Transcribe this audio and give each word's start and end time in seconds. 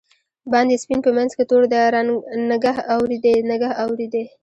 باندی 0.51 0.77
سپین 0.83 0.99
په 1.05 1.11
منځ 1.17 1.31
کی 1.37 1.43
تور 1.49 1.63
دی، 1.71 1.81
نګه 2.51 2.73
اوردی؛ 2.93 3.35
نګه 3.49 3.71
اوردی 3.83 4.23